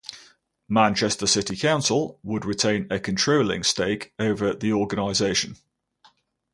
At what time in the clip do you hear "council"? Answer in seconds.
1.55-2.19